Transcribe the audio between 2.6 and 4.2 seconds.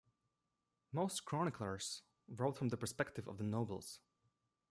the perspective of the nobles.